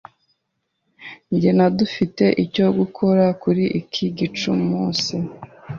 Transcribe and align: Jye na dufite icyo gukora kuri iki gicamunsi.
Jye 1.39 1.51
na 1.57 1.67
dufite 1.77 2.25
icyo 2.43 2.65
gukora 2.79 3.25
kuri 3.41 3.63
iki 3.81 4.05
gicamunsi. 4.17 5.15